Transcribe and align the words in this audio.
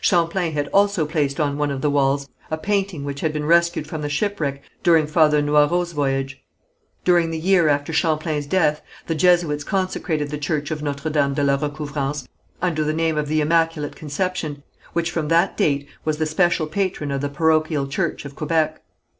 Champlain 0.00 0.52
had 0.52 0.68
also 0.68 1.04
placed 1.04 1.40
on 1.40 1.58
one 1.58 1.72
of 1.72 1.80
the 1.80 1.90
walls 1.90 2.28
a 2.52 2.56
painting 2.56 3.02
which 3.04 3.18
had 3.20 3.32
been 3.32 3.44
rescued 3.44 3.84
from 3.84 4.00
the 4.00 4.08
shipwreck 4.08 4.62
during 4.84 5.08
Father 5.08 5.42
Noyrot's 5.42 5.90
voyage. 5.90 6.40
During 7.04 7.32
the 7.32 7.38
year 7.40 7.66
after 7.66 7.92
Champlain's 7.92 8.46
death, 8.46 8.80
the 9.08 9.16
Jesuits 9.16 9.64
consecrated 9.64 10.30
the 10.30 10.38
church 10.38 10.70
of 10.70 10.84
Notre 10.84 11.10
Dame 11.10 11.34
de 11.34 11.42
la 11.42 11.56
Recouvrance 11.56 12.28
under 12.62 12.84
the 12.84 12.92
name 12.94 13.18
of 13.18 13.26
the 13.26 13.40
Immaculate 13.40 13.96
Conception, 13.96 14.62
which 14.92 15.10
from 15.10 15.26
that 15.26 15.56
date 15.56 15.88
was 16.04 16.18
the 16.18 16.26
special 16.26 16.68
patron 16.68 17.10
of 17.10 17.20
the 17.20 17.28
parochial 17.28 17.88
church 17.88 18.24
of 18.24 18.36
Quebec. 18.36 18.80